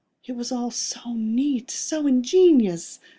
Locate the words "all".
0.51-0.65